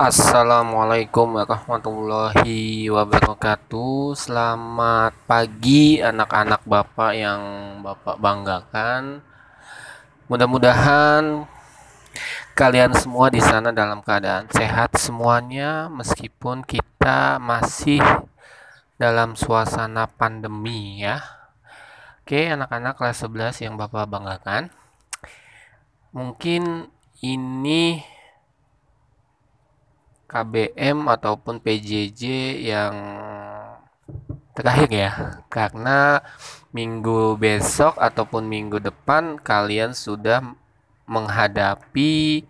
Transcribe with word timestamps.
Assalamualaikum 0.00 1.36
warahmatullahi 1.36 2.88
wabarakatuh. 2.88 4.16
Selamat 4.16 5.12
pagi 5.28 6.00
anak-anak 6.00 6.64
Bapak 6.64 7.12
yang 7.12 7.42
Bapak 7.84 8.16
banggakan. 8.16 9.20
Mudah-mudahan 10.24 11.44
kalian 12.56 12.96
semua 12.96 13.28
di 13.28 13.44
sana 13.44 13.76
dalam 13.76 14.00
keadaan 14.00 14.48
sehat 14.48 14.96
semuanya 14.96 15.92
meskipun 15.92 16.64
kita 16.64 17.36
masih 17.36 18.00
dalam 18.96 19.36
suasana 19.36 20.08
pandemi 20.08 21.04
ya. 21.04 21.20
Oke, 22.24 22.48
anak-anak 22.48 22.96
kelas 22.96 23.20
11 23.28 23.68
yang 23.68 23.76
Bapak 23.76 24.08
banggakan. 24.08 24.72
Mungkin 26.16 26.88
ini 27.20 28.00
KBM 30.30 31.10
ataupun 31.10 31.58
PJJ 31.58 32.22
yang 32.62 32.94
terakhir 34.54 34.90
ya. 34.94 35.12
Karena 35.50 36.22
minggu 36.70 37.34
besok 37.34 37.98
ataupun 37.98 38.46
minggu 38.46 38.78
depan 38.78 39.42
kalian 39.42 39.90
sudah 39.90 40.54
menghadapi 41.10 42.46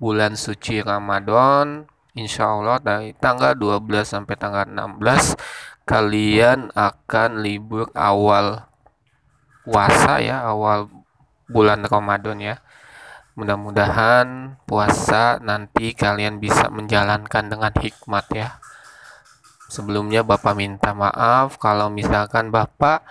bulan 0.00 0.32
suci 0.32 0.80
Ramadan. 0.80 1.84
Insya 2.16 2.48
Allah 2.48 2.80
dari 2.80 3.12
tanggal 3.12 3.52
12 3.52 4.02
sampai 4.02 4.34
tanggal 4.40 4.64
16 4.64 5.36
kalian 5.84 6.72
akan 6.72 7.44
libur 7.44 7.86
awal 7.94 8.66
puasa 9.62 10.18
ya 10.18 10.42
awal 10.42 10.90
bulan 11.46 11.82
Ramadan 11.86 12.38
ya 12.38 12.56
Mudah-mudahan 13.38 14.58
puasa 14.66 15.38
nanti 15.38 15.94
kalian 15.94 16.42
bisa 16.42 16.66
menjalankan 16.68 17.46
dengan 17.46 17.72
hikmat 17.72 18.26
ya. 18.34 18.48
Sebelumnya 19.70 20.26
Bapak 20.26 20.58
minta 20.58 20.90
maaf 20.90 21.54
kalau 21.62 21.86
misalkan 21.88 22.50
Bapak 22.50 23.06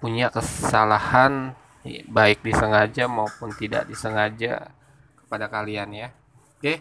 punya 0.00 0.32
kesalahan 0.32 1.52
baik 2.08 2.42
disengaja 2.42 3.06
maupun 3.06 3.52
tidak 3.54 3.84
disengaja 3.86 4.72
kepada 5.22 5.46
kalian 5.52 5.92
ya. 5.92 6.08
Oke. 6.56 6.80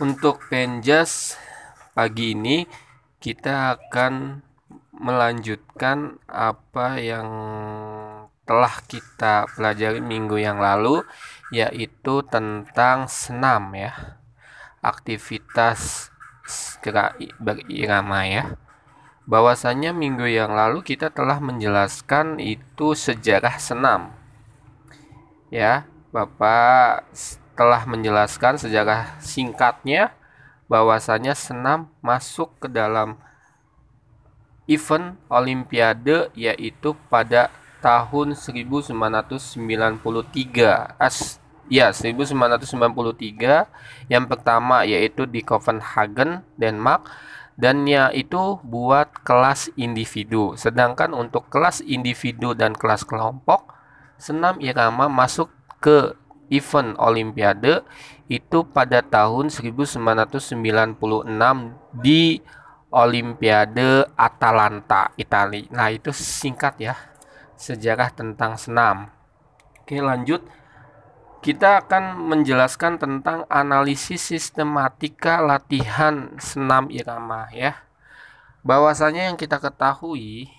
Untuk 0.00 0.42
penjas 0.48 1.36
pagi 1.92 2.32
ini 2.32 2.64
kita 3.22 3.78
akan 3.78 4.42
melanjutkan 4.96 6.18
apa 6.26 6.98
yang 6.98 7.28
telah 8.42 8.82
kita 8.90 9.46
pelajari 9.54 10.02
minggu 10.02 10.38
yang 10.38 10.58
lalu 10.58 11.06
yaitu 11.54 12.26
tentang 12.26 13.06
senam 13.06 13.72
ya. 13.76 14.18
Aktivitas 14.82 16.10
gerak 16.82 17.18
berirama 17.38 18.26
ya. 18.26 18.44
Bahwasanya 19.22 19.94
minggu 19.94 20.26
yang 20.26 20.50
lalu 20.58 20.82
kita 20.82 21.14
telah 21.14 21.38
menjelaskan 21.38 22.42
itu 22.42 22.98
sejarah 22.98 23.56
senam. 23.62 24.10
Ya 25.52 25.86
Bapak 26.10 27.06
telah 27.56 27.86
menjelaskan 27.86 28.58
sejarah 28.58 29.16
singkatnya 29.22 30.12
bahwasanya 30.66 31.36
senam 31.36 31.92
masuk 32.00 32.52
ke 32.60 32.68
dalam 32.68 33.20
event 34.64 35.20
olimpiade 35.28 36.32
yaitu 36.32 36.96
pada 37.12 37.52
tahun 37.82 38.38
1993 38.38 38.94
as 41.02 41.42
ya 41.66 41.90
1993 41.90 43.66
yang 44.06 44.24
pertama 44.30 44.86
yaitu 44.86 45.26
di 45.26 45.42
Copenhagen 45.42 46.46
Denmark. 46.56 47.10
Dan 47.52 47.84
ya 47.84 48.08
itu 48.16 48.56
buat 48.64 49.12
kelas 49.28 49.68
individu. 49.76 50.56
Sedangkan 50.56 51.12
untuk 51.12 51.52
kelas 51.52 51.84
individu 51.84 52.56
dan 52.56 52.72
kelas 52.72 53.04
kelompok 53.04 53.68
senam 54.16 54.56
irama 54.56 55.12
masuk 55.12 55.52
ke 55.76 56.16
event 56.48 56.96
olimpiade 56.96 57.84
itu 58.32 58.64
pada 58.64 59.04
tahun 59.04 59.52
1996 59.52 60.48
di 62.00 62.40
Olimpiade 62.92 64.04
Atalanta 64.16 65.12
Italia. 65.16 65.64
Nah, 65.72 65.88
itu 65.88 66.12
singkat 66.12 66.76
ya 66.76 67.11
sejarah 67.62 68.10
tentang 68.10 68.58
senam. 68.58 69.14
Oke, 69.78 70.02
lanjut. 70.02 70.42
Kita 71.42 71.82
akan 71.86 72.22
menjelaskan 72.30 72.98
tentang 72.98 73.46
analisis 73.50 74.22
sistematika 74.22 75.42
latihan 75.42 76.34
senam 76.38 76.90
irama 76.90 77.50
ya. 77.54 77.82
Bahwasanya 78.62 79.26
yang 79.30 79.38
kita 79.38 79.58
ketahui 79.58 80.50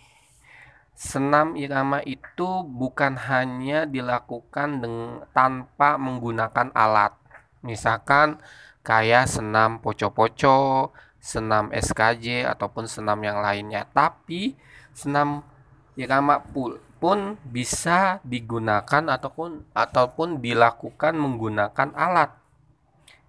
senam 0.92 1.56
irama 1.56 2.04
itu 2.04 2.68
bukan 2.68 3.16
hanya 3.16 3.88
dilakukan 3.88 4.84
dengan, 4.84 5.24
tanpa 5.32 5.96
menggunakan 5.96 6.76
alat. 6.76 7.16
Misalkan 7.64 8.44
kayak 8.84 9.32
senam 9.32 9.80
poco-poco, 9.80 10.92
senam 11.24 11.72
SKJ 11.72 12.44
ataupun 12.44 12.92
senam 12.92 13.24
yang 13.24 13.40
lainnya, 13.40 13.88
tapi 13.96 14.60
senam 14.92 15.48
irama 15.96 16.44
pul 16.44 16.76
pun 17.04 17.36
bisa 17.44 18.24
digunakan 18.24 19.04
ataupun 19.12 19.68
ataupun 19.76 20.40
dilakukan 20.40 21.12
menggunakan 21.20 21.92
alat. 21.92 22.32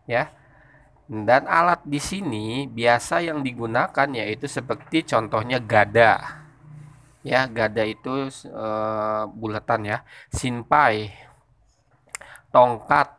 Ya. 0.07 0.31
Dan 1.11 1.51
alat 1.51 1.83
di 1.83 1.99
sini 1.99 2.71
biasa 2.71 3.27
yang 3.27 3.43
digunakan 3.43 4.07
yaitu 4.15 4.47
seperti 4.47 5.03
contohnya 5.03 5.59
gada. 5.59 6.47
Ya 7.27 7.51
gada 7.51 7.83
itu 7.83 8.31
e, 8.47 8.67
bulatan 9.35 9.91
ya. 9.91 9.99
Sinpai 10.31 11.11
tongkat 12.55 13.11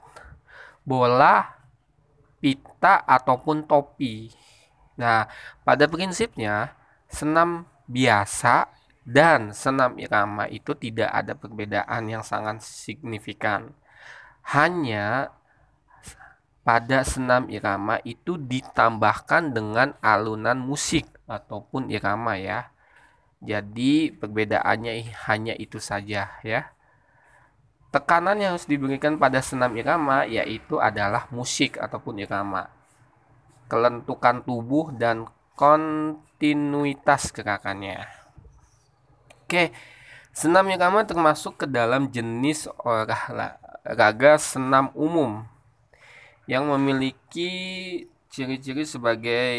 bola 0.88 1.52
pita 2.40 3.04
ataupun 3.04 3.68
topi. 3.68 4.32
Nah 4.96 5.28
pada 5.68 5.84
prinsipnya 5.92 6.72
senam 7.12 7.68
biasa 7.92 8.72
dan 9.06 9.54
senam 9.54 10.02
irama 10.02 10.50
itu 10.50 10.74
tidak 10.74 11.14
ada 11.14 11.38
perbedaan 11.38 12.10
yang 12.10 12.26
sangat 12.26 12.66
signifikan. 12.66 13.70
Hanya 14.42 15.30
pada 16.66 17.06
senam 17.06 17.46
irama 17.54 18.02
itu 18.02 18.42
ditambahkan 18.42 19.54
dengan 19.54 19.94
alunan 20.02 20.58
musik 20.58 21.06
ataupun 21.30 21.94
irama 21.94 22.34
ya. 22.42 22.74
Jadi 23.46 24.10
perbedaannya 24.10 25.14
hanya 25.30 25.54
itu 25.54 25.78
saja 25.78 26.42
ya. 26.42 26.74
Tekanan 27.94 28.42
yang 28.42 28.58
harus 28.58 28.66
diberikan 28.66 29.22
pada 29.22 29.40
senam 29.46 29.78
irama 29.78 30.26
yaitu 30.26 30.82
adalah 30.82 31.30
musik 31.30 31.78
ataupun 31.78 32.26
irama. 32.26 32.74
Kelentukan 33.70 34.42
tubuh 34.42 34.90
dan 34.98 35.30
kontinuitas 35.54 37.30
gerakannya. 37.30 38.25
Oke, 39.46 39.70
senam 40.34 40.66
irama 40.74 41.06
termasuk 41.06 41.62
ke 41.62 41.66
dalam 41.70 42.10
jenis 42.10 42.66
olahraga 42.82 44.42
senam 44.42 44.90
umum 44.98 45.46
yang 46.50 46.66
memiliki 46.66 47.54
ciri-ciri 48.34 48.90
sebagai 48.90 49.54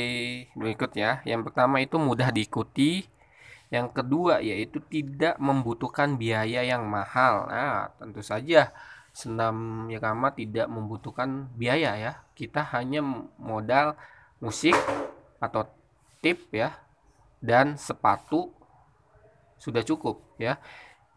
berikut 0.58 0.90
ya. 0.90 1.22
Yang 1.22 1.46
pertama 1.46 1.78
itu 1.78 2.02
mudah 2.02 2.34
diikuti. 2.34 3.06
Yang 3.70 4.02
kedua 4.02 4.42
yaitu 4.42 4.82
tidak 4.90 5.38
membutuhkan 5.38 6.18
biaya 6.18 6.66
yang 6.66 6.82
mahal. 6.90 7.46
Nah, 7.46 7.94
tentu 8.02 8.26
saja 8.26 8.74
senam 9.14 9.86
irama 9.86 10.34
tidak 10.34 10.66
membutuhkan 10.66 11.46
biaya 11.54 11.94
ya. 11.94 12.26
Kita 12.34 12.66
hanya 12.74 13.06
modal 13.38 13.94
musik 14.42 14.74
atau 15.38 15.70
tip 16.18 16.50
ya 16.50 16.74
dan 17.38 17.78
sepatu 17.78 18.55
sudah 19.56 19.82
cukup 19.82 20.20
ya. 20.36 20.60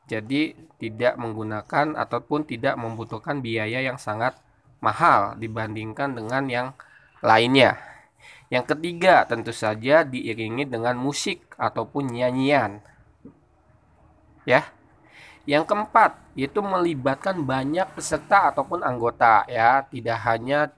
Jadi 0.10 0.58
tidak 0.82 1.22
menggunakan 1.22 1.94
ataupun 1.94 2.50
tidak 2.50 2.74
membutuhkan 2.82 3.46
biaya 3.46 3.86
yang 3.86 4.02
sangat 4.02 4.34
mahal 4.82 5.38
dibandingkan 5.38 6.18
dengan 6.18 6.50
yang 6.50 6.68
lainnya. 7.22 7.78
Yang 8.50 8.74
ketiga 8.74 9.30
tentu 9.30 9.54
saja 9.54 10.02
diiringi 10.02 10.66
dengan 10.66 10.98
musik 10.98 11.46
ataupun 11.62 12.10
nyanyian. 12.10 12.82
Ya. 14.50 14.66
Yang 15.46 15.70
keempat 15.70 16.18
yaitu 16.34 16.62
melibatkan 16.66 17.46
banyak 17.46 17.86
peserta 17.94 18.50
ataupun 18.50 18.82
anggota 18.82 19.46
ya, 19.46 19.86
tidak 19.94 20.18
hanya 20.26 20.74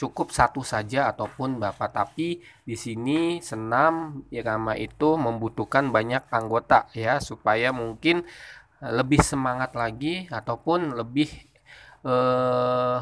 cukup 0.00 0.32
satu 0.32 0.64
saja 0.64 1.12
ataupun 1.12 1.60
Bapak 1.60 1.92
tapi 1.92 2.40
di 2.64 2.72
sini 2.72 3.44
senam 3.44 4.24
irama 4.32 4.72
itu 4.72 5.20
membutuhkan 5.20 5.92
banyak 5.92 6.24
anggota 6.32 6.88
ya 6.96 7.20
supaya 7.20 7.68
mungkin 7.68 8.24
eh, 8.80 8.92
lebih 8.96 9.20
semangat 9.20 9.76
lagi 9.76 10.24
ataupun 10.32 10.96
lebih 10.96 11.28
eh, 12.08 12.98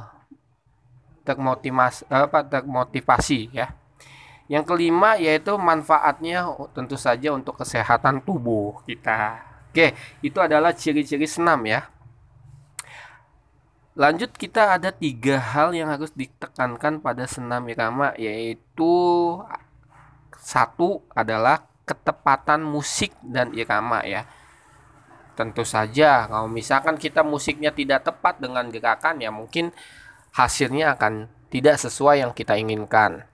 termotivasi 1.22 2.10
apa 2.10 2.42
termotivasi 2.42 3.54
ya. 3.54 3.70
Yang 4.48 4.64
kelima 4.64 5.20
yaitu 5.20 5.54
manfaatnya 5.60 6.50
tentu 6.72 6.96
saja 6.96 7.36
untuk 7.36 7.60
kesehatan 7.60 8.24
tubuh 8.24 8.80
kita. 8.88 9.44
Oke, 9.68 9.92
itu 10.24 10.40
adalah 10.40 10.72
ciri-ciri 10.72 11.28
senam 11.28 11.68
ya. 11.68 11.84
Lanjut 13.98 14.30
kita 14.30 14.78
ada 14.78 14.94
tiga 14.94 15.42
hal 15.42 15.74
yang 15.74 15.90
harus 15.90 16.14
ditekankan 16.14 17.02
pada 17.02 17.26
senam 17.26 17.66
irama 17.66 18.14
yaitu 18.14 18.94
satu 20.38 21.02
adalah 21.18 21.66
ketepatan 21.82 22.62
musik 22.62 23.10
dan 23.26 23.50
irama 23.50 24.06
ya. 24.06 24.22
Tentu 25.34 25.66
saja 25.66 26.30
kalau 26.30 26.46
misalkan 26.46 26.94
kita 26.94 27.26
musiknya 27.26 27.74
tidak 27.74 28.06
tepat 28.06 28.38
dengan 28.38 28.70
gerakan 28.70 29.18
ya 29.18 29.34
mungkin 29.34 29.74
hasilnya 30.30 30.94
akan 30.94 31.26
tidak 31.50 31.82
sesuai 31.82 32.22
yang 32.22 32.30
kita 32.30 32.54
inginkan. 32.54 33.26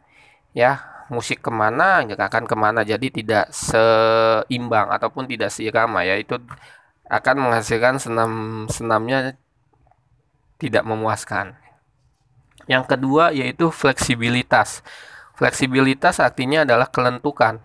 Ya, 0.57 0.81
musik 1.13 1.45
ke 1.45 1.53
mana 1.53 2.01
gerakan 2.09 2.49
ke 2.49 2.57
mana 2.57 2.81
jadi 2.89 3.13
tidak 3.13 3.53
seimbang 3.53 4.89
ataupun 4.89 5.29
tidak 5.29 5.53
seirama 5.53 6.09
ya 6.09 6.17
itu 6.17 6.41
akan 7.05 7.37
menghasilkan 7.37 8.01
senam 8.01 8.33
senamnya 8.73 9.37
tidak 10.59 10.87
memuaskan. 10.87 11.59
Yang 12.65 12.85
kedua 12.97 13.35
yaitu 13.35 13.69
fleksibilitas. 13.69 14.81
Fleksibilitas 15.35 16.23
artinya 16.23 16.63
adalah 16.63 16.89
kelentukan. 16.89 17.61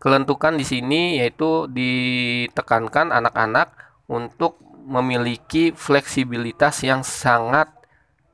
Kelentukan 0.00 0.56
di 0.56 0.64
sini 0.64 1.20
yaitu 1.20 1.68
ditekankan 1.68 3.12
anak-anak 3.12 3.72
untuk 4.08 4.60
memiliki 4.84 5.70
fleksibilitas 5.76 6.82
yang 6.82 7.04
sangat 7.04 7.68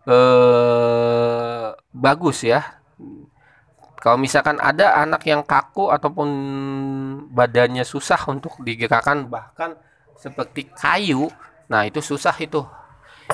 eh, 0.07 1.75
bagus 1.91 2.47
ya. 2.47 2.81
Kalau 3.97 4.21
misalkan 4.21 4.63
ada 4.63 5.03
anak 5.03 5.27
yang 5.27 5.43
kaku 5.43 5.91
ataupun 5.91 6.29
badannya 7.35 7.83
susah 7.83 8.21
untuk 8.31 8.55
digerakkan 8.63 9.27
bahkan 9.27 9.75
seperti 10.15 10.71
kayu, 10.71 11.27
nah 11.67 11.83
itu 11.83 11.99
susah 11.99 12.37
itu. 12.39 12.63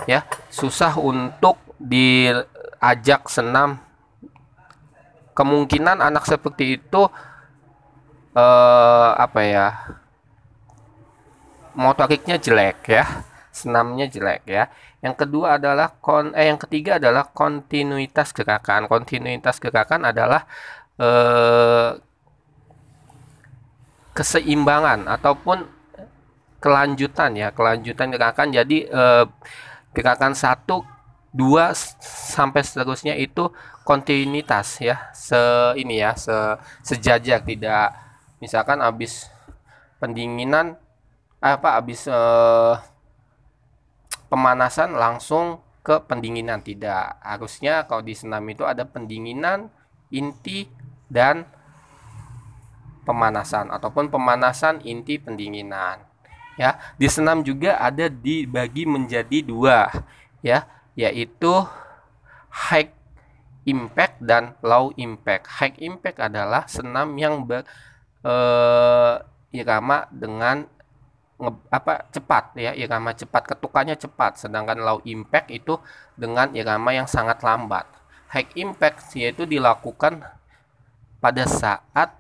Ya, 0.09 0.25
susah 0.49 0.97
untuk 0.97 1.61
diajak 1.79 3.29
senam. 3.29 3.81
Kemungkinan 5.33 6.01
anak 6.01 6.29
seperti 6.29 6.81
itu 6.81 7.09
eh 8.33 9.11
apa 9.17 9.41
ya? 9.45 9.69
motoriknya 11.73 12.37
jelek 12.37 12.85
ya 12.85 13.05
senamnya 13.53 14.09
jelek 14.09 14.43
ya. 14.49 14.73
Yang 15.05 15.27
kedua 15.27 15.61
adalah 15.61 15.93
kon 16.01 16.33
eh 16.33 16.49
yang 16.49 16.57
ketiga 16.57 16.97
adalah 16.97 17.29
kontinuitas 17.31 18.33
gerakan. 18.33 18.89
Kontinuitas 18.89 19.61
gerakan 19.61 20.09
adalah 20.09 20.49
eh, 20.97 22.01
keseimbangan 24.17 25.09
ataupun 25.09 25.69
kelanjutan 26.65 27.37
ya, 27.37 27.53
kelanjutan 27.53 28.09
gerakan. 28.09 28.49
Jadi 28.57 28.89
eh, 28.89 29.25
gerakan 29.93 30.33
satu 30.33 30.85
dua 31.33 31.73
sampai 32.33 32.61
seterusnya 32.61 33.17
itu 33.17 33.49
kontinuitas 33.89 34.81
ya. 34.85 35.13
Se 35.17 35.73
ini 35.81 36.01
ya 36.01 36.13
se 36.17 36.35
sejajar. 36.85 37.41
Tidak 37.45 37.87
misalkan 38.45 38.85
habis 38.85 39.33
pendinginan 39.97 40.77
apa 41.43 41.81
habis 41.81 42.07
eh, 42.07 42.75
pemanasan 44.29 44.97
langsung 44.97 45.65
ke 45.81 46.05
pendinginan. 46.05 46.61
Tidak 46.61 47.25
harusnya 47.25 47.89
kalau 47.89 48.05
di 48.05 48.13
senam 48.13 48.45
itu 48.49 48.63
ada 48.69 48.85
pendinginan 48.85 49.73
inti 50.13 50.69
dan 51.09 51.49
pemanasan. 53.09 53.73
Ataupun 53.73 54.13
pemanasan 54.13 54.85
inti 54.85 55.17
pendinginan 55.19 56.12
ya. 56.57 56.77
Di 56.97 57.09
senam 57.09 57.41
juga 57.45 57.79
ada 57.79 58.09
dibagi 58.09 58.85
menjadi 58.85 59.45
dua 59.45 59.89
ya 60.45 60.67
yaitu 60.93 61.65
high 62.53 62.93
impact 63.65 64.21
dan 64.21 64.59
low 64.61 64.93
impact. 64.99 65.49
High 65.49 65.79
impact 65.81 66.19
adalah 66.21 66.69
senam 66.69 67.17
yang 67.17 67.47
ber 67.47 67.65
eh, 68.27 69.15
irama 69.53 70.09
dengan 70.13 70.65
nge, 71.43 71.53
apa 71.69 72.07
cepat 72.13 72.45
ya 72.57 72.73
irama 72.77 73.17
cepat 73.17 73.57
ketukannya 73.57 73.97
cepat. 73.97 74.43
Sedangkan 74.43 74.79
low 74.83 75.01
impact 75.09 75.49
itu 75.49 75.79
dengan 76.19 76.53
irama 76.53 76.93
yang 76.93 77.09
sangat 77.09 77.41
lambat. 77.41 77.89
High 78.33 78.53
impact 78.61 79.13
yaitu 79.17 79.45
dilakukan 79.49 80.25
pada 81.23 81.45
saat 81.47 82.19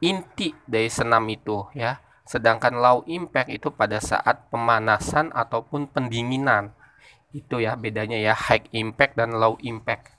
inti 0.00 0.56
dari 0.64 0.88
senam 0.88 1.22
itu 1.28 1.68
ya 1.76 2.00
sedangkan 2.30 2.78
low 2.78 3.02
impact 3.10 3.50
itu 3.50 3.74
pada 3.74 3.98
saat 3.98 4.46
pemanasan 4.54 5.34
ataupun 5.34 5.90
pendinginan. 5.90 6.70
Itu 7.34 7.58
ya 7.58 7.74
bedanya 7.74 8.22
ya 8.22 8.38
high 8.38 8.70
impact 8.70 9.18
dan 9.18 9.34
low 9.34 9.58
impact. 9.66 10.14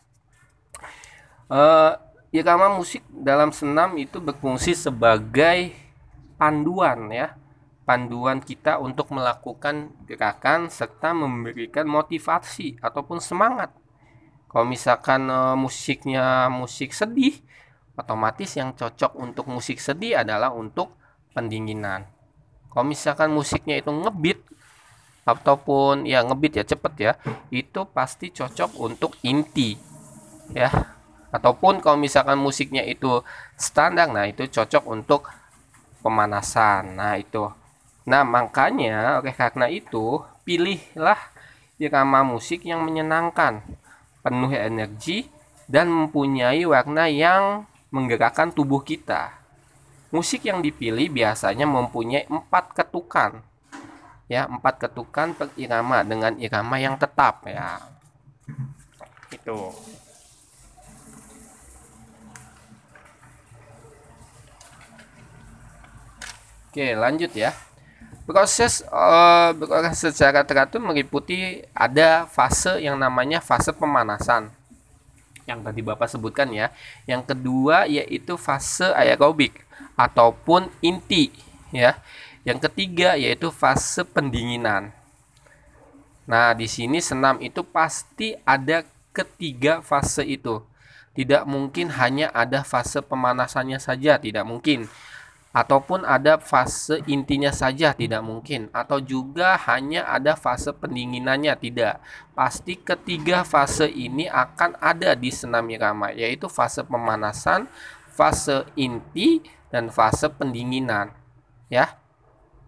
Uh, 1.48 1.96
irama 2.36 2.68
musik 2.76 3.00
dalam 3.08 3.56
senam 3.56 3.96
itu 3.96 4.20
berfungsi 4.20 4.76
sebagai 4.76 5.72
panduan 6.36 7.08
ya. 7.16 7.40
Panduan 7.88 8.44
kita 8.44 8.80
untuk 8.80 9.12
melakukan 9.16 9.96
gerakan 10.04 10.68
serta 10.68 11.16
memberikan 11.16 11.88
motivasi 11.88 12.80
ataupun 12.84 13.24
semangat. 13.24 13.74
Kalau 14.48 14.64
misalkan 14.70 15.28
e, 15.28 15.40
musiknya 15.58 16.46
musik 16.48 16.94
sedih, 16.94 17.42
otomatis 17.98 18.54
yang 18.54 18.78
cocok 18.78 19.18
untuk 19.18 19.50
musik 19.50 19.82
sedih 19.82 20.22
adalah 20.22 20.54
untuk 20.54 21.01
pendinginan. 21.32 22.08
Kalau 22.72 22.86
misalkan 22.88 23.32
musiknya 23.36 23.80
itu 23.80 23.92
ngebit 23.92 24.40
ataupun 25.28 26.08
ya 26.08 26.24
ngebit 26.24 26.62
ya 26.62 26.64
cepet 26.64 26.94
ya, 26.98 27.14
itu 27.52 27.84
pasti 27.92 28.32
cocok 28.32 28.80
untuk 28.80 29.16
inti 29.24 29.76
ya. 30.56 30.72
Ataupun 31.32 31.80
kalau 31.80 31.96
misalkan 31.96 32.36
musiknya 32.36 32.84
itu 32.84 33.24
standar, 33.56 34.12
nah 34.12 34.28
itu 34.28 34.44
cocok 34.52 34.84
untuk 34.84 35.32
pemanasan. 36.04 37.00
Nah 37.00 37.16
itu 37.16 37.48
Nah, 38.02 38.26
makanya 38.26 39.22
oleh 39.22 39.34
karena 39.34 39.70
itu, 39.70 40.26
pilihlah 40.42 41.22
irama 41.78 42.26
musik 42.26 42.66
yang 42.66 42.82
menyenangkan, 42.82 43.62
penuh 44.26 44.50
energi, 44.54 45.30
dan 45.70 45.90
mempunyai 45.90 46.66
warna 46.66 47.06
yang 47.06 47.70
menggerakkan 47.94 48.50
tubuh 48.50 48.82
kita. 48.82 49.41
Musik 50.12 50.44
yang 50.44 50.60
dipilih 50.60 51.08
biasanya 51.08 51.64
mempunyai 51.64 52.28
empat 52.28 52.76
ketukan, 52.76 53.40
ya 54.28 54.44
empat 54.44 54.84
ketukan 54.84 55.32
irama 55.56 56.04
dengan 56.04 56.36
irama 56.36 56.76
yang 56.76 57.00
tetap 57.00 57.48
ya. 57.48 57.80
Itu. 59.32 59.72
Oke, 66.68 66.92
lanjut 66.96 67.32
ya. 67.32 67.56
Proses 68.28 68.84
uh, 68.92 69.52
secara 69.96 70.44
teratur 70.44 70.84
meliputi 70.84 71.64
ada 71.72 72.28
fase 72.28 72.84
yang 72.84 73.00
namanya 73.00 73.40
fase 73.40 73.72
pemanasan 73.72 74.52
yang 75.44 75.60
tadi 75.64 75.84
Bapak 75.84 76.08
sebutkan 76.08 76.48
ya. 76.52 76.72
Yang 77.08 77.36
kedua 77.36 77.88
yaitu 77.88 78.40
fase 78.40 78.88
aerobik 78.92 79.71
ataupun 80.08 80.74
inti 80.82 81.30
ya. 81.70 82.02
Yang 82.42 82.70
ketiga 82.70 83.14
yaitu 83.14 83.54
fase 83.54 84.02
pendinginan. 84.02 84.90
Nah, 86.26 86.58
di 86.58 86.66
sini 86.66 86.98
senam 86.98 87.38
itu 87.38 87.62
pasti 87.62 88.34
ada 88.42 88.82
ketiga 89.14 89.86
fase 89.86 90.26
itu. 90.26 90.66
Tidak 91.14 91.46
mungkin 91.46 91.92
hanya 91.94 92.34
ada 92.34 92.66
fase 92.66 93.04
pemanasannya 93.04 93.78
saja, 93.78 94.18
tidak 94.18 94.48
mungkin 94.48 94.90
ataupun 95.52 96.08
ada 96.08 96.40
fase 96.40 97.04
intinya 97.12 97.52
saja 97.52 97.92
tidak 97.92 98.24
mungkin 98.24 98.72
atau 98.72 99.04
juga 99.04 99.60
hanya 99.68 100.08
ada 100.08 100.40
fase 100.40 100.72
pendinginannya 100.72 101.52
tidak 101.60 102.00
pasti 102.32 102.80
ketiga 102.80 103.44
fase 103.44 103.92
ini 103.92 104.32
akan 104.32 104.80
ada 104.80 105.12
di 105.12 105.28
senam 105.28 105.68
irama 105.68 106.16
yaitu 106.16 106.48
fase 106.48 106.88
pemanasan 106.88 107.68
fase 108.08 108.64
inti 108.80 109.44
dan 109.72 109.88
fase 109.90 110.28
pendinginan 110.30 111.16
ya. 111.72 111.96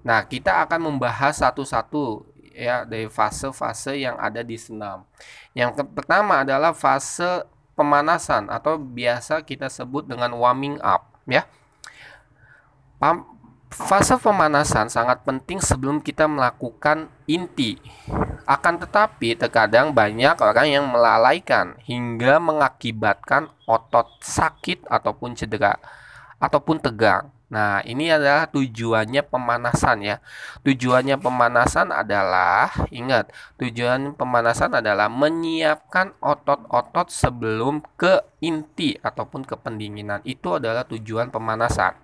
Nah 0.02 0.24
kita 0.26 0.64
akan 0.66 0.90
membahas 0.90 1.44
satu-satu 1.44 2.26
ya 2.56 2.88
dari 2.88 3.12
fase-fase 3.12 4.00
yang 4.00 4.16
ada 4.18 4.42
di 4.42 4.56
senam. 4.56 5.04
Yang 5.52 5.84
pertama 5.92 6.42
adalah 6.42 6.72
fase 6.72 7.46
pemanasan 7.76 8.48
atau 8.48 8.80
biasa 8.80 9.44
kita 9.44 9.68
sebut 9.68 10.08
dengan 10.08 10.32
warming 10.34 10.80
up 10.82 11.12
ya. 11.28 11.44
Fase 13.74 14.16
pemanasan 14.22 14.86
sangat 14.88 15.26
penting 15.26 15.58
sebelum 15.58 15.98
kita 15.98 16.30
melakukan 16.30 17.10
inti. 17.26 17.82
Akan 18.46 18.78
tetapi, 18.78 19.34
terkadang 19.34 19.96
banyak 19.96 20.38
orang 20.38 20.68
yang 20.70 20.86
melalaikan 20.86 21.74
hingga 21.82 22.38
mengakibatkan 22.38 23.50
otot 23.66 24.14
sakit 24.22 24.86
ataupun 24.86 25.34
cedera 25.34 25.80
ataupun 26.44 26.84
tegang. 26.84 27.32
Nah, 27.48 27.86
ini 27.86 28.10
adalah 28.10 28.50
tujuannya 28.50 29.24
pemanasan 29.30 30.02
ya. 30.04 30.18
Tujuannya 30.66 31.22
pemanasan 31.22 31.94
adalah 31.94 32.68
ingat, 32.90 33.30
tujuan 33.62 34.18
pemanasan 34.18 34.74
adalah 34.74 35.08
menyiapkan 35.08 36.18
otot-otot 36.18 37.14
sebelum 37.14 37.86
ke 37.96 38.20
inti 38.42 38.98
ataupun 39.00 39.46
ke 39.48 39.56
pendinginan. 39.56 40.20
Itu 40.26 40.58
adalah 40.58 40.84
tujuan 40.90 41.30
pemanasan 41.30 42.04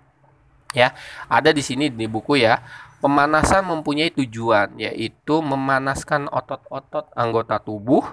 ya 0.74 0.93
ada 1.25 1.50
di 1.50 1.65
sini 1.65 1.89
di 1.89 2.05
buku 2.05 2.46
ya 2.46 2.62
pemanasan 3.01 3.65
mempunyai 3.65 4.13
tujuan 4.13 4.77
yaitu 4.77 5.41
memanaskan 5.41 6.29
otot-otot 6.29 7.10
anggota 7.17 7.58
tubuh 7.58 8.05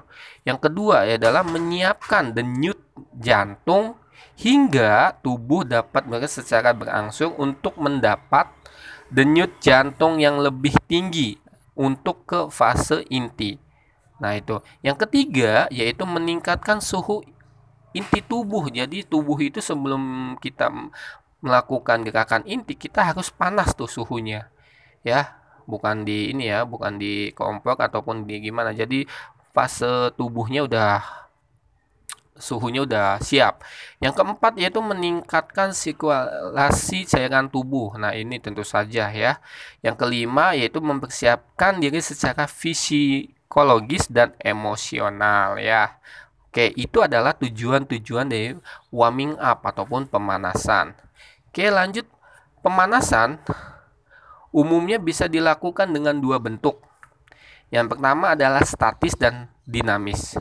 yang 0.49 0.57
kedua 0.57 1.05
adalah 1.05 1.45
menyiapkan 1.45 2.33
denyut 2.33 2.81
jantung 3.13 3.99
hingga 4.37 5.17
tubuh 5.25 5.65
dapat 5.65 6.05
bekerja 6.05 6.43
secara 6.43 6.77
berangsur 6.77 7.33
untuk 7.41 7.77
mendapat 7.81 8.49
denyut 9.09 9.63
jantung 9.63 10.19
yang 10.19 10.43
lebih 10.43 10.75
tinggi 10.91 11.39
untuk 11.77 12.27
ke 12.27 12.41
fase 12.51 13.05
inti. 13.13 13.57
Nah 14.19 14.35
itu. 14.35 14.59
Yang 14.81 15.07
ketiga 15.07 15.69
yaitu 15.69 16.05
meningkatkan 16.09 16.81
suhu 16.81 17.23
inti 17.93 18.25
tubuh. 18.25 18.69
Jadi 18.73 19.05
tubuh 19.05 19.37
itu 19.41 19.61
sebelum 19.61 20.35
kita 20.41 20.73
melakukan 21.45 22.03
gerakan 22.03 22.43
inti 22.49 22.75
kita 22.75 23.13
harus 23.13 23.29
panas 23.29 23.77
tuh 23.77 23.89
suhunya 23.89 24.49
ya. 25.05 25.37
Bukan 25.67 26.07
di 26.07 26.31
ini 26.31 26.47
ya 26.47 26.63
bukan 26.63 26.97
di 26.97 27.35
kompor 27.35 27.77
ataupun 27.77 28.25
di 28.25 28.39
gimana. 28.39 28.71
Jadi 28.71 29.05
fase 29.51 30.15
tubuhnya 30.15 30.65
udah 30.65 31.26
suhunya 32.37 32.85
udah 32.85 33.19
siap. 33.21 33.65
Yang 34.01 34.23
keempat 34.23 34.53
yaitu 34.61 34.81
meningkatkan 34.85 35.73
sirkulasi 35.73 37.09
cairan 37.09 37.49
tubuh. 37.49 37.97
Nah, 37.97 38.13
ini 38.13 38.39
tentu 38.39 38.63
saja 38.63 39.09
ya. 39.11 39.41
Yang 39.81 39.97
kelima 40.07 40.53
yaitu 40.53 40.79
mempersiapkan 40.81 41.81
diri 41.81 42.01
secara 42.01 42.45
fisiologis 42.49 44.09
dan 44.13 44.37
emosional 44.41 45.61
ya. 45.61 45.97
Oke, 46.49 46.73
itu 46.73 47.05
adalah 47.05 47.37
tujuan-tujuan 47.37 48.33
dari 48.33 48.57
warming 48.89 49.37
up 49.37 49.61
ataupun 49.61 50.09
pemanasan. 50.09 50.97
Oke, 51.53 51.69
lanjut 51.69 52.09
pemanasan 52.65 53.41
umumnya 54.57 54.97
bisa 54.97 55.29
dilakukan 55.29 55.93
dengan 55.93 56.17
dua 56.17 56.41
bentuk. 56.41 56.81
Yang 57.69 57.93
pertama 57.93 58.33
adalah 58.33 58.65
statis 58.65 59.13
dan 59.21 59.53
dinamis. 59.69 60.41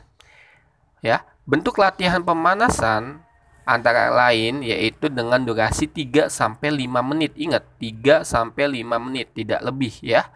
Ya, 1.04 1.28
bentuk 1.46 1.78
latihan 1.78 2.22
pemanasan 2.25 3.22
antara 3.66 4.14
lain 4.14 4.62
yaitu 4.62 5.10
dengan 5.10 5.42
durasi 5.42 5.90
3 5.90 6.30
sampai 6.30 6.86
5 6.86 7.02
menit. 7.02 7.34
Ingat, 7.38 7.66
3 7.82 8.22
sampai 8.22 8.82
5 8.82 8.98
menit, 9.02 9.34
tidak 9.34 9.62
lebih 9.66 9.94
ya. 10.06 10.30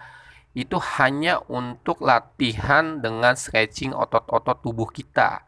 Itu 0.57 0.81
hanya 0.97 1.41
untuk 1.45 2.01
latihan 2.01 3.01
dengan 3.01 3.37
stretching 3.37 3.93
otot-otot 3.93 4.65
tubuh 4.65 4.89
kita. 4.89 5.45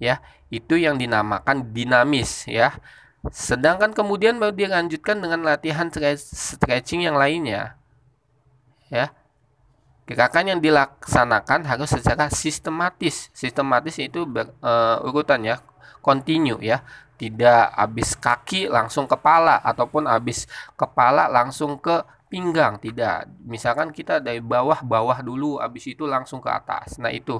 Ya, 0.00 0.22
itu 0.48 0.80
yang 0.80 0.96
dinamakan 0.96 1.76
dinamis 1.76 2.48
ya. 2.48 2.78
Sedangkan 3.28 3.92
kemudian 3.92 4.40
baru 4.40 4.56
dilanjutkan 4.56 5.20
dengan 5.20 5.44
latihan 5.44 5.92
stretching 5.92 7.04
yang 7.04 7.20
lainnya. 7.20 7.76
Ya. 8.88 9.12
Gerakan 10.08 10.56
yang 10.56 10.60
dilaksanakan 10.60 11.68
harus 11.70 11.90
secara 11.94 12.26
sistematis. 12.32 13.30
Sistematis 13.30 13.96
itu 14.02 14.26
ber, 14.26 14.50
uh, 14.60 15.04
urutan 15.06 15.40
ya, 15.46 15.62
continue 16.02 16.58
ya. 16.58 16.82
Tidak 17.20 17.76
habis 17.76 18.16
kaki 18.16 18.72
langsung 18.72 19.04
kepala 19.04 19.60
ataupun 19.60 20.08
habis 20.08 20.48
kepala 20.74 21.28
langsung 21.28 21.76
ke 21.76 22.00
pinggang, 22.32 22.80
tidak. 22.80 23.28
Misalkan 23.44 23.92
kita 23.92 24.24
dari 24.24 24.40
bawah-bawah 24.40 25.20
dulu 25.20 25.60
habis 25.60 25.84
itu 25.84 26.08
langsung 26.08 26.40
ke 26.40 26.48
atas. 26.48 26.96
Nah, 26.96 27.12
itu 27.12 27.38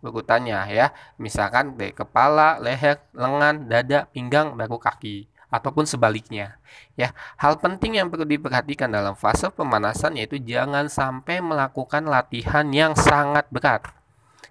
urutannya 0.00 0.64
ya. 0.72 0.90
Misalkan 1.20 1.76
dari 1.76 1.92
kepala, 1.92 2.56
leher, 2.56 3.04
lengan, 3.12 3.68
dada, 3.68 4.08
pinggang, 4.08 4.56
baru 4.56 4.80
kaki 4.80 5.37
ataupun 5.48 5.88
sebaliknya. 5.88 6.60
Ya, 6.94 7.16
hal 7.40 7.56
penting 7.58 7.96
yang 7.96 8.12
perlu 8.12 8.28
diperhatikan 8.28 8.92
dalam 8.92 9.16
fase 9.16 9.48
pemanasan 9.48 10.20
yaitu 10.20 10.36
jangan 10.40 10.86
sampai 10.92 11.40
melakukan 11.40 12.04
latihan 12.04 12.68
yang 12.68 12.92
sangat 12.94 13.48
berat. 13.48 13.88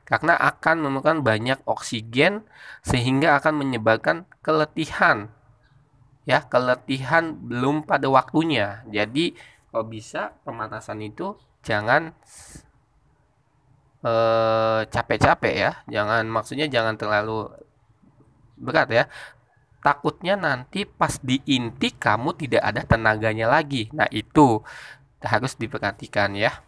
Karena 0.08 0.40
akan 0.40 0.88
memerlukan 0.88 1.20
banyak 1.20 1.60
oksigen 1.68 2.48
sehingga 2.82 3.38
akan 3.38 3.60
menyebabkan 3.60 4.24
keletihan. 4.40 5.30
Ya, 6.28 6.44
keletihan 6.44 7.36
belum 7.36 7.88
pada 7.88 8.08
waktunya. 8.12 8.84
Jadi, 8.88 9.36
kalau 9.72 9.88
bisa 9.88 10.36
pemanasan 10.44 11.04
itu 11.04 11.36
jangan 11.64 12.16
Eh, 14.08 14.82
capek-capek 14.94 15.54
ya 15.58 15.72
jangan 15.90 16.24
maksudnya 16.30 16.70
jangan 16.70 16.96
terlalu 17.02 17.50
berat 18.56 18.88
ya 18.94 19.04
takutnya 19.82 20.36
nanti 20.36 20.84
pas 20.84 21.18
di 21.22 21.40
inti 21.48 21.94
kamu 21.94 22.36
tidak 22.36 22.64
ada 22.64 22.82
tenaganya 22.84 23.48
lagi. 23.48 23.90
Nah 23.94 24.10
itu 24.12 24.62
harus 25.22 25.58
diperhatikan 25.58 26.38
ya. 26.38 26.62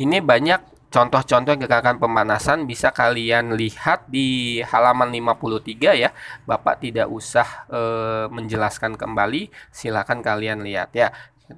Ini 0.00 0.24
banyak 0.24 0.88
contoh-contoh 0.92 1.56
gerakan 1.56 1.96
pemanasan 1.96 2.68
bisa 2.68 2.92
kalian 2.92 3.56
lihat 3.56 4.08
di 4.08 4.60
halaman 4.64 5.12
53 5.12 5.96
ya. 5.96 6.10
Bapak 6.48 6.84
tidak 6.84 7.08
usah 7.08 7.68
e, 7.68 7.80
menjelaskan 8.28 8.96
kembali 8.96 9.48
silakan 9.72 10.20
kalian 10.20 10.64
lihat 10.64 10.92
ya. 10.92 11.12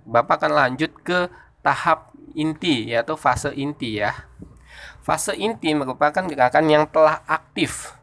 Bapak 0.06 0.42
akan 0.42 0.52
lanjut 0.54 0.90
ke 1.02 1.30
tahap 1.62 2.14
inti 2.34 2.90
yaitu 2.90 3.14
fase 3.14 3.54
inti 3.54 4.02
ya. 4.02 4.14
Fase 5.04 5.36
inti 5.36 5.70
merupakan 5.76 6.24
gerakan 6.26 6.66
yang 6.66 6.84
telah 6.90 7.22
aktif 7.28 7.94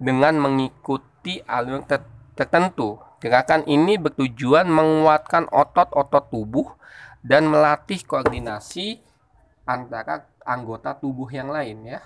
dengan 0.00 0.40
mengikuti 0.40 1.44
alur 1.44 1.84
tertentu. 2.32 2.96
Gerakan 3.20 3.68
ini 3.68 4.00
bertujuan 4.00 4.64
menguatkan 4.64 5.44
otot-otot 5.52 6.32
tubuh 6.32 6.72
dan 7.20 7.52
melatih 7.52 8.00
koordinasi 8.08 9.04
antara 9.68 10.24
anggota 10.40 10.96
tubuh 10.96 11.28
yang 11.28 11.52
lain 11.52 11.84
ya. 11.84 12.00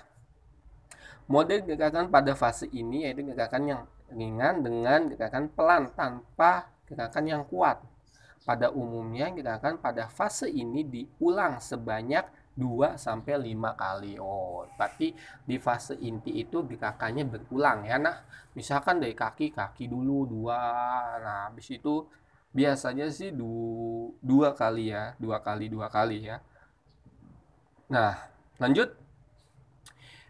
Model 1.31 1.63
gerakan 1.63 2.11
pada 2.11 2.35
fase 2.35 2.67
ini 2.69 3.07
yaitu 3.07 3.23
gerakan 3.25 3.63
yang 3.65 3.81
ringan 4.11 4.61
dengan 4.61 5.09
gerakan 5.09 5.49
pelan 5.49 5.89
tanpa 5.95 6.69
gerakan 6.85 7.25
yang 7.25 7.43
kuat. 7.47 7.79
Pada 8.45 8.69
umumnya 8.69 9.33
gerakan 9.33 9.81
pada 9.81 10.05
fase 10.05 10.45
ini 10.45 10.85
diulang 10.85 11.57
sebanyak 11.57 12.27
2 12.55 12.95
sampai 12.95 13.35
5 13.51 13.75
kali. 13.75 14.15
Oh, 14.15 14.63
berarti 14.79 15.11
di 15.43 15.59
fase 15.59 15.99
inti 15.99 16.39
itu 16.39 16.63
gerakannya 16.63 17.27
berulang 17.27 17.83
ya. 17.83 17.99
Nah, 17.99 18.23
misalkan 18.55 19.03
dari 19.03 19.11
kaki 19.11 19.51
kaki 19.51 19.91
dulu 19.91 20.23
dua. 20.25 20.59
Nah, 21.19 21.39
habis 21.51 21.67
itu 21.69 22.07
biasanya 22.55 23.11
sih 23.11 23.35
du, 23.35 24.15
dua 24.23 24.55
kali 24.55 24.95
ya, 24.95 25.13
dua 25.19 25.43
kali 25.43 25.67
dua 25.67 25.91
kali 25.91 26.31
ya. 26.31 26.39
Nah, 27.91 28.15
lanjut. 28.57 28.95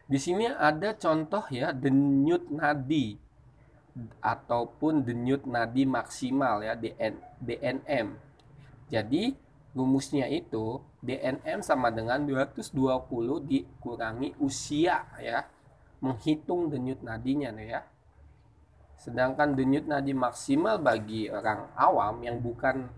Di 0.06 0.22
sini 0.22 0.46
ada 0.46 0.94
contoh 0.94 1.50
ya 1.50 1.74
denyut 1.74 2.54
nadi 2.54 3.18
ataupun 4.22 5.02
denyut 5.02 5.50
nadi 5.50 5.82
maksimal 5.90 6.62
ya 6.62 6.78
DN, 6.78 7.14
DNM. 7.42 8.08
Jadi 8.94 9.34
rumusnya 9.74 10.30
itu 10.30 10.78
DNM 11.06 11.62
sama 11.62 11.94
dengan 11.94 12.26
220 12.26 12.66
dikurangi 13.46 14.34
usia 14.42 15.06
ya. 15.22 15.46
Menghitung 16.02 16.74
denyut 16.74 17.06
nadinya 17.06 17.54
nih 17.54 17.68
ya. 17.78 17.82
Sedangkan 18.98 19.54
denyut 19.54 19.86
nadi 19.86 20.18
maksimal 20.18 20.82
bagi 20.82 21.30
orang 21.30 21.70
awam 21.78 22.26
yang 22.26 22.42
bukan 22.42 22.90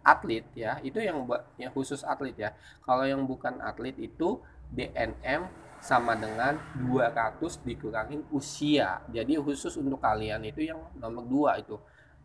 atlet 0.00 0.48
ya, 0.56 0.80
itu 0.80 0.96
yang 0.96 1.28
yang 1.60 1.70
khusus 1.76 2.00
atlet 2.00 2.32
ya. 2.32 2.50
Kalau 2.80 3.04
yang 3.04 3.28
bukan 3.28 3.60
atlet 3.60 3.92
itu 4.00 4.40
DNM 4.72 5.44
sama 5.80 6.16
dengan 6.16 6.56
200 6.76 7.40
dikurangin 7.64 8.24
usia. 8.32 9.00
Jadi 9.08 9.36
khusus 9.40 9.76
untuk 9.80 10.00
kalian 10.00 10.44
itu 10.44 10.64
yang 10.64 10.80
nomor 10.96 11.24
dua 11.24 11.50
itu. 11.60 11.76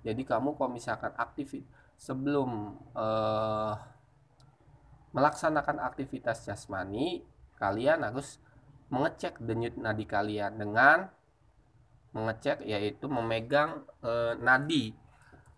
Jadi 0.04 0.22
kamu 0.28 0.54
kalau 0.60 0.72
misalkan 0.76 1.12
aktif 1.18 1.60
sebelum 1.98 2.78
uh, 2.94 3.74
melaksanakan 5.16 5.80
aktivitas 5.80 6.44
jasmani, 6.44 7.24
kalian 7.56 8.04
harus 8.04 8.44
mengecek 8.92 9.40
denyut 9.40 9.80
nadi 9.80 10.04
kalian 10.04 10.60
dengan 10.60 11.08
mengecek 12.12 12.64
yaitu 12.68 13.08
memegang 13.08 13.88
uh, 14.04 14.36
nadi 14.36 14.92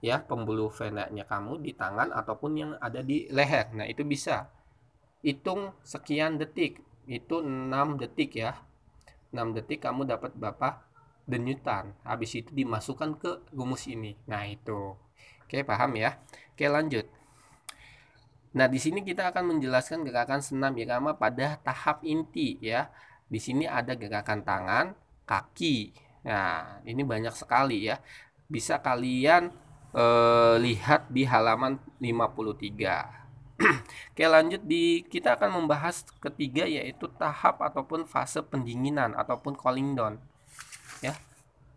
ya 0.01 0.21
pembuluh 0.21 0.69
venanya 0.69 1.25
kamu 1.25 1.61
di 1.61 1.73
tangan 1.73 2.13
ataupun 2.13 2.51
yang 2.53 2.71
ada 2.77 3.01
di 3.01 3.25
leher. 3.33 3.73
Nah, 3.73 3.89
itu 3.89 4.05
bisa. 4.05 4.49
Hitung 5.25 5.73
sekian 5.81 6.37
detik. 6.37 6.85
Itu 7.09 7.41
6 7.41 7.97
detik 7.97 8.37
ya. 8.37 8.53
6 9.33 9.57
detik 9.57 9.81
kamu 9.81 10.05
dapat 10.05 10.37
berapa 10.37 10.85
denyutan. 11.25 11.97
Habis 12.05 12.37
itu 12.37 12.53
dimasukkan 12.53 13.17
ke 13.17 13.31
rumus 13.57 13.89
ini. 13.89 14.13
Nah, 14.29 14.45
itu. 14.45 14.93
Oke, 15.43 15.63
paham 15.65 15.97
ya? 15.97 16.21
Oke, 16.53 16.67
lanjut. 16.69 17.16
Nah, 18.57 18.65
di 18.65 18.81
sini 18.81 19.05
kita 19.05 19.29
akan 19.29 19.53
menjelaskan 19.53 20.01
gerakan 20.01 20.41
senam 20.41 20.73
irama 20.81 21.13
pada 21.13 21.61
tahap 21.61 22.01
inti 22.01 22.57
ya. 22.57 22.89
Di 23.29 23.37
sini 23.37 23.69
ada 23.69 23.93
gerakan 23.93 24.41
tangan, 24.41 24.97
kaki. 25.29 25.93
Nah, 26.25 26.81
ini 26.81 27.05
banyak 27.05 27.37
sekali 27.37 27.85
ya. 27.85 28.01
Bisa 28.49 28.81
kalian 28.81 29.53
eh, 29.93 30.55
lihat 30.57 31.05
di 31.13 31.29
halaman 31.29 31.77
53. 32.01 33.61
Oke, 34.13 34.25
lanjut 34.25 34.61
di 34.65 35.05
kita 35.05 35.37
akan 35.37 35.61
membahas 35.61 36.01
ketiga 36.17 36.65
yaitu 36.65 37.05
tahap 37.13 37.61
ataupun 37.61 38.09
fase 38.09 38.41
pendinginan 38.41 39.13
ataupun 39.13 39.53
cooling 39.53 39.93
down. 39.93 40.17
Ya. 41.05 41.13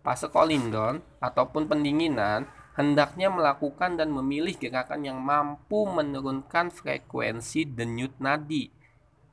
Fase 0.01 0.33
cooling 0.33 0.73
down 0.73 1.05
ataupun 1.21 1.69
pendinginan 1.69 2.49
hendaknya 2.79 3.29
melakukan 3.33 3.99
dan 3.99 4.15
memilih 4.15 4.55
gerakan 4.55 5.03
yang 5.03 5.19
mampu 5.19 5.89
menurunkan 5.91 6.71
frekuensi 6.71 7.67
denyut 7.67 8.15
nadi. 8.23 8.71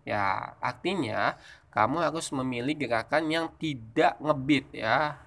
Ya, 0.07 0.55
artinya 0.63 1.35
kamu 1.69 2.01
harus 2.01 2.31
memilih 2.33 2.73
gerakan 2.73 3.29
yang 3.29 3.45
tidak 3.59 4.17
ngebit 4.17 4.71
ya. 4.73 5.19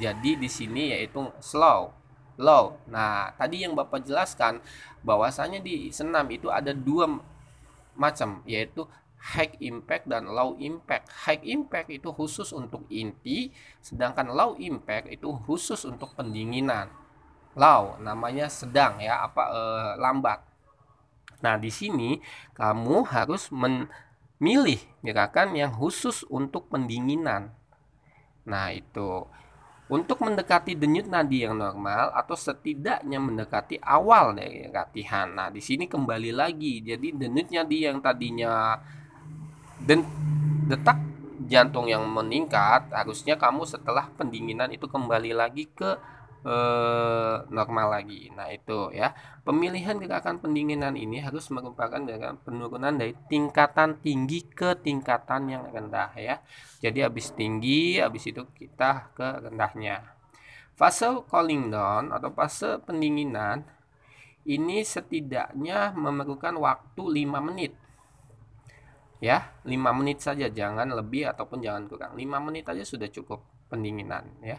Jadi 0.00 0.40
di 0.40 0.48
sini 0.48 0.90
yaitu 0.90 1.28
slow, 1.38 1.92
low. 2.40 2.80
Nah, 2.88 3.36
tadi 3.36 3.62
yang 3.62 3.76
Bapak 3.76 4.08
jelaskan 4.08 4.64
bahwasanya 5.04 5.60
di 5.60 5.92
senam 5.92 6.26
itu 6.32 6.48
ada 6.48 6.72
dua 6.72 7.06
macam 7.92 8.40
yaitu 8.48 8.88
high 9.20 9.52
impact 9.60 10.08
dan 10.08 10.26
low 10.26 10.56
impact. 10.58 11.12
High 11.28 11.44
impact 11.44 11.92
itu 11.92 12.08
khusus 12.10 12.50
untuk 12.56 12.88
inti, 12.88 13.52
sedangkan 13.84 14.32
low 14.32 14.56
impact 14.56 15.12
itu 15.12 15.28
khusus 15.44 15.84
untuk 15.84 16.16
pendinginan 16.16 17.01
low 17.56 17.96
namanya 18.00 18.48
sedang 18.48 19.00
ya 19.00 19.24
apa 19.24 19.42
eh, 19.52 19.92
lambat 20.00 20.40
nah 21.42 21.58
di 21.58 21.68
sini 21.68 22.22
kamu 22.54 23.08
harus 23.08 23.50
memilih 23.50 24.78
gerakan 25.02 25.58
yang 25.58 25.72
khusus 25.74 26.22
untuk 26.30 26.70
pendinginan 26.70 27.50
nah 28.46 28.70
itu 28.70 29.26
untuk 29.92 30.24
mendekati 30.24 30.72
denyut 30.72 31.04
nadi 31.04 31.44
yang 31.44 31.60
normal 31.60 32.16
atau 32.16 32.32
setidaknya 32.32 33.20
mendekati 33.20 33.76
awal 33.84 34.32
dari 34.32 34.64
latihan. 34.72 35.28
Nah, 35.28 35.52
di 35.52 35.60
sini 35.60 35.84
kembali 35.84 36.32
lagi. 36.32 36.80
Jadi 36.80 37.12
denyut 37.12 37.52
nadi 37.52 37.84
yang 37.84 38.00
tadinya 38.00 38.80
den 39.76 40.00
detak 40.64 40.96
jantung 41.44 41.92
yang 41.92 42.08
meningkat, 42.08 42.88
harusnya 42.88 43.36
kamu 43.36 43.68
setelah 43.68 44.08
pendinginan 44.16 44.72
itu 44.72 44.88
kembali 44.88 45.36
lagi 45.36 45.68
ke 45.68 46.00
eh, 46.42 47.36
normal 47.50 47.86
lagi. 47.98 48.30
Nah, 48.34 48.50
itu 48.50 48.90
ya. 48.94 49.14
Pemilihan 49.42 49.98
gerakan 49.98 50.38
pendinginan 50.38 50.94
ini 50.94 51.18
harus 51.18 51.50
merupakan 51.50 51.98
gerakan 51.98 52.38
penurunan 52.42 52.94
dari 52.94 53.14
tingkatan 53.26 53.98
tinggi 53.98 54.46
ke 54.46 54.78
tingkatan 54.78 55.50
yang 55.50 55.66
rendah 55.70 56.14
ya. 56.14 56.42
Jadi 56.82 57.02
habis 57.02 57.34
tinggi, 57.34 57.98
habis 57.98 58.26
itu 58.30 58.42
kita 58.54 59.14
ke 59.14 59.48
rendahnya. 59.48 60.02
Fase 60.78 61.26
cooling 61.30 61.70
down 61.70 62.10
atau 62.10 62.30
fase 62.34 62.80
pendinginan 62.82 63.62
ini 64.42 64.82
setidaknya 64.82 65.94
memerlukan 65.94 66.58
waktu 66.58 67.02
5 67.22 67.38
menit. 67.38 67.72
Ya, 69.22 69.54
5 69.62 69.94
menit 69.94 70.18
saja, 70.18 70.50
jangan 70.50 70.90
lebih 70.90 71.30
ataupun 71.30 71.62
jangan 71.62 71.86
kurang. 71.86 72.18
5 72.18 72.38
menit 72.42 72.66
saja 72.66 72.82
sudah 72.82 73.06
cukup 73.06 73.46
pendinginan 73.70 74.26
ya. 74.42 74.58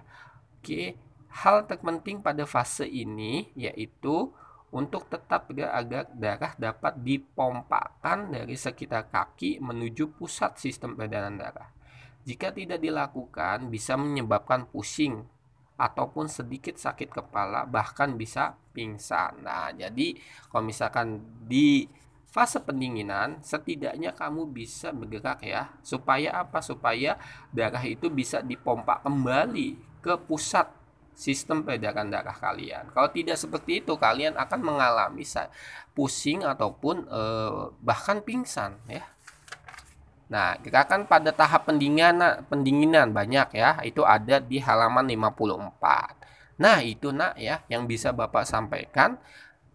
Oke, 0.64 0.96
Hal 1.34 1.66
terpenting 1.66 2.22
pada 2.22 2.46
fase 2.46 2.86
ini 2.86 3.50
yaitu 3.58 4.30
untuk 4.74 5.06
tetap 5.06 5.50
agar 5.54 6.10
darah 6.14 6.54
dapat 6.58 6.94
dipompakan 7.02 8.34
dari 8.34 8.58
sekitar 8.58 9.10
kaki 9.10 9.62
menuju 9.62 10.18
pusat 10.18 10.58
sistem 10.58 10.98
peredaran 10.98 11.38
darah. 11.38 11.70
Jika 12.26 12.50
tidak 12.50 12.82
dilakukan, 12.82 13.70
bisa 13.70 13.94
menyebabkan 13.94 14.66
pusing 14.70 15.26
ataupun 15.78 16.26
sedikit 16.30 16.78
sakit 16.78 17.10
kepala, 17.14 17.70
bahkan 17.70 18.18
bisa 18.18 18.58
pingsan. 18.74 19.46
Nah, 19.46 19.70
jadi 19.74 20.18
kalau 20.50 20.64
misalkan 20.66 21.22
di 21.46 21.86
fase 22.30 22.58
pendinginan, 22.64 23.46
setidaknya 23.46 24.16
kamu 24.18 24.50
bisa 24.50 24.90
bergerak 24.90 25.46
ya, 25.46 25.70
supaya 25.86 26.42
apa? 26.42 26.64
Supaya 26.66 27.20
darah 27.54 27.84
itu 27.86 28.10
bisa 28.10 28.42
dipompa 28.42 29.04
kembali 29.04 30.02
ke 30.02 30.18
pusat 30.24 30.83
sistem 31.14 31.62
peredaran 31.62 32.10
darah 32.10 32.36
kalian. 32.36 32.90
Kalau 32.90 33.10
tidak 33.14 33.38
seperti 33.38 33.86
itu, 33.86 33.94
kalian 33.98 34.34
akan 34.38 34.60
mengalami 34.62 35.24
pusing 35.94 36.42
ataupun 36.42 37.06
e, 37.06 37.22
bahkan 37.82 38.20
pingsan 38.26 38.82
ya. 38.90 39.06
Nah, 40.34 40.58
gerakan 40.66 41.06
pada 41.06 41.30
tahap 41.30 41.70
pendinginan 41.70 42.42
pendinginan 42.50 43.14
banyak 43.14 43.54
ya, 43.54 43.78
itu 43.86 44.02
ada 44.02 44.42
di 44.42 44.58
halaman 44.58 45.06
54. 45.06 46.58
Nah, 46.58 46.82
itu 46.82 47.14
nak 47.14 47.38
ya 47.38 47.62
yang 47.70 47.86
bisa 47.86 48.10
Bapak 48.10 48.46
sampaikan 48.50 49.22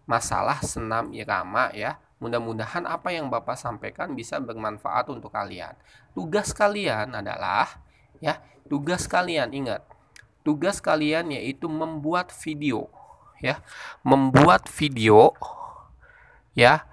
masalah 0.03 0.59
senam 0.59 1.15
irama 1.15 1.71
ya. 1.71 1.95
Mudah-mudahan 2.19 2.83
apa 2.83 3.15
yang 3.15 3.31
Bapak 3.31 3.55
sampaikan 3.55 4.11
bisa 4.11 4.43
bermanfaat 4.43 5.07
untuk 5.07 5.31
kalian. 5.31 5.71
Tugas 6.11 6.51
kalian 6.51 7.15
adalah 7.15 7.79
ya, 8.19 8.43
tugas 8.67 9.07
kalian 9.07 9.55
ingat 9.55 9.87
tugas 10.43 10.79
kalian 10.79 11.33
yaitu 11.35 11.67
membuat 11.67 12.31
video 12.31 12.87
ya. 13.43 13.63
Membuat 14.03 14.67
video 14.71 15.33
ya. 16.55 16.85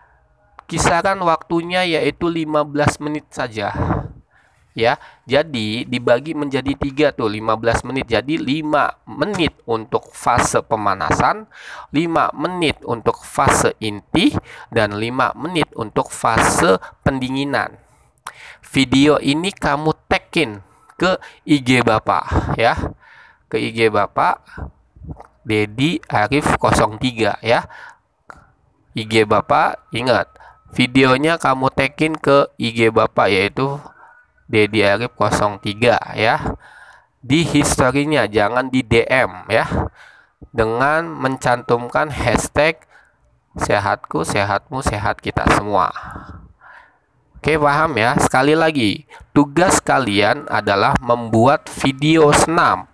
Kisaran 0.67 1.23
waktunya 1.23 1.87
yaitu 1.87 2.27
15 2.27 2.99
menit 2.99 3.27
saja 3.31 3.71
ya. 4.75 4.99
Jadi 5.25 5.87
dibagi 5.87 6.35
menjadi 6.35 6.75
tiga 6.75 7.07
tuh 7.15 7.31
15 7.31 7.87
menit. 7.87 8.07
Jadi 8.11 8.37
5 8.39 9.07
menit 9.07 9.55
untuk 9.65 10.11
fase 10.11 10.61
pemanasan 10.67 11.47
5 11.95 12.35
menit 12.35 12.83
untuk 12.83 13.23
fase 13.23 13.79
inti 13.79 14.35
dan 14.75 14.99
5 14.99 15.39
menit 15.39 15.71
untuk 15.79 16.11
fase 16.11 16.83
pendinginan. 17.07 17.79
Video 18.67 19.23
ini 19.23 19.55
kamu 19.55 19.95
tekin 20.11 20.61
ke 20.97 21.21
IG 21.45 21.85
Bapak 21.85 22.57
ya 22.57 22.96
ke 23.47 23.57
IG 23.59 23.91
Bapak 23.95 24.43
Dedi 25.47 26.03
Arif 26.11 26.59
03 26.59 27.39
ya. 27.47 27.61
IG 28.99 29.23
Bapak 29.29 29.87
ingat 29.95 30.27
videonya 30.75 31.39
kamu 31.39 31.71
tekin 31.71 32.19
ke 32.19 32.51
IG 32.59 32.91
Bapak 32.91 33.31
yaitu 33.31 33.79
Dedi 34.51 34.83
Arif 34.83 35.15
03 35.15 35.63
ya. 36.19 36.59
Di 37.23 37.47
historinya 37.47 38.27
jangan 38.27 38.71
di 38.71 38.83
DM 38.83 39.47
ya. 39.47 39.91
Dengan 40.51 41.07
mencantumkan 41.07 42.11
hashtag 42.11 42.83
sehatku, 43.57 44.27
sehatmu, 44.27 44.85
sehat 44.85 45.23
kita 45.23 45.47
semua. 45.55 45.93
Oke, 47.39 47.55
paham 47.61 47.95
ya? 47.95 48.19
Sekali 48.19 48.59
lagi, 48.59 49.07
tugas 49.31 49.79
kalian 49.79 50.51
adalah 50.51 50.99
membuat 50.99 51.71
video 51.71 52.35
senam 52.35 52.91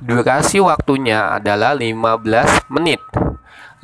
Durasi 0.00 0.64
waktunya 0.64 1.36
adalah 1.36 1.76
15 1.76 2.72
menit. 2.72 3.04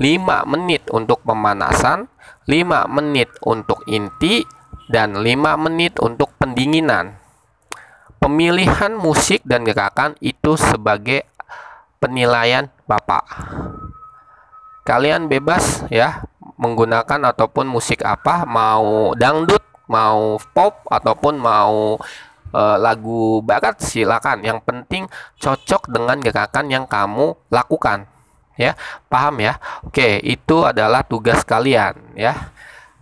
5 0.01 0.49
menit 0.49 0.89
untuk 0.89 1.21
pemanasan, 1.21 2.09
5 2.49 2.89
menit 2.89 3.29
untuk 3.45 3.85
inti, 3.85 4.45
dan 4.89 5.21
5 5.21 5.61
menit 5.61 6.01
untuk 6.01 6.33
pendinginan. 6.41 7.21
Pemilihan 8.17 8.97
musik 8.97 9.45
dan 9.45 9.69
gerakan 9.69 10.17
itu 10.25 10.57
sebagai 10.57 11.29
penilaian 12.01 12.73
Bapak. 12.89 13.25
Kalian 14.89 15.29
bebas 15.29 15.85
ya 15.93 16.25
menggunakan 16.57 17.35
ataupun 17.35 17.69
musik 17.69 18.01
apa, 18.07 18.49
mau 18.49 19.13
dangdut, 19.13 19.61
mau 19.91 20.41
pop 20.55 20.81
ataupun 20.89 21.35
mau 21.37 22.01
uh, 22.57 22.81
lagu 22.81 23.45
barat 23.45 23.77
silakan 23.85 24.41
yang 24.41 24.65
penting 24.65 25.05
cocok 25.37 25.93
dengan 25.93 26.17
gerakan 26.25 26.73
yang 26.73 26.89
kamu 26.89 27.37
lakukan 27.53 28.09
ya 28.57 28.73
paham 29.13 29.45
ya 29.45 29.61
oke 29.85 30.25
itu 30.25 30.65
adalah 30.65 31.05
tugas 31.05 31.45
kalian 31.45 32.17
ya 32.17 32.57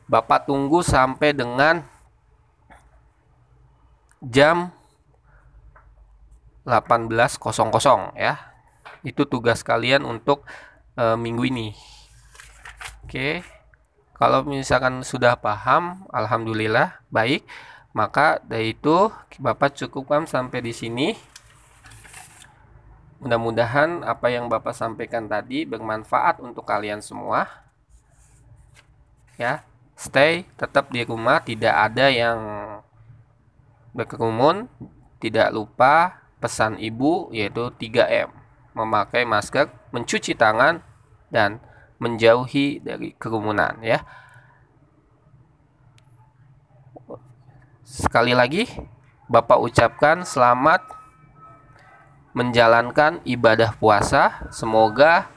Bapak 0.04 0.44
tunggu 0.44 0.84
sampai 0.84 1.32
dengan 1.32 1.80
jam 4.20 4.68
18.00 6.68 7.40
ya 8.12 8.36
itu 9.04 9.24
tugas 9.28 9.60
kalian 9.64 10.04
untuk 10.04 10.44
e, 10.96 11.04
minggu 11.16 11.44
ini. 11.48 11.68
Oke. 13.04 13.44
Kalau 14.16 14.46
misalkan 14.46 15.04
sudah 15.04 15.36
paham, 15.36 16.08
alhamdulillah 16.08 17.04
baik. 17.12 17.44
Maka 17.94 18.42
dari 18.42 18.74
itu 18.74 19.08
Bapak 19.38 19.78
cukupkan 19.78 20.26
sampai 20.26 20.58
di 20.60 20.74
sini. 20.74 21.14
Mudah-mudahan 23.22 24.02
apa 24.02 24.28
yang 24.34 24.50
Bapak 24.50 24.74
sampaikan 24.74 25.30
tadi 25.30 25.62
bermanfaat 25.62 26.42
untuk 26.42 26.66
kalian 26.66 26.98
semua. 26.98 27.46
Ya, 29.38 29.62
stay 29.94 30.42
tetap 30.58 30.90
di 30.90 31.06
rumah, 31.06 31.38
tidak 31.40 31.72
ada 31.72 32.10
yang 32.10 32.38
berkerumun. 33.94 34.66
Tidak 35.22 35.54
lupa 35.54 36.20
pesan 36.42 36.76
ibu 36.76 37.32
yaitu 37.32 37.72
3M. 37.80 38.28
Memakai 38.74 39.24
masker, 39.24 39.70
mencuci 39.94 40.34
tangan 40.36 40.82
dan 41.30 41.62
menjauhi 42.02 42.82
dari 42.82 43.14
kerumunan 43.16 43.80
ya. 43.80 44.02
Sekali 47.94 48.34
lagi, 48.34 48.66
Bapak 49.30 49.62
ucapkan 49.62 50.26
selamat 50.26 50.82
menjalankan 52.34 53.22
ibadah 53.22 53.70
puasa. 53.78 54.50
Semoga 54.50 55.30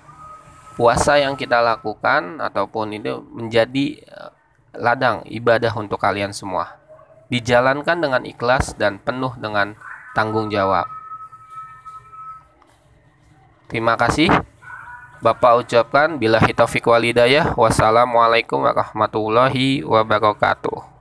puasa 0.73 1.21
yang 1.21 1.37
kita 1.37 1.61
lakukan 1.61 2.41
ataupun 2.41 2.97
itu 2.97 3.21
menjadi 3.29 4.01
eh, 4.01 4.31
ladang 4.73 5.21
ibadah 5.29 5.69
untuk 5.77 6.01
kalian 6.01 6.33
semua. 6.33 6.81
Dijalankan 7.29 8.01
dengan 8.01 8.25
ikhlas 8.25 8.73
dan 8.73 8.97
penuh 9.05 9.37
dengan 9.37 9.77
tanggung 10.17 10.49
jawab. 10.49 10.89
Terima 13.69 13.93
kasih. 14.01 14.33
Bapak 15.21 15.61
ucapkan 15.61 16.17
bila 16.17 16.41
hitafiq 16.41 16.89
walidayah. 16.89 17.53
Wassalamualaikum 17.53 18.65
warahmatullahi 18.65 19.85
wabarakatuh. 19.85 20.96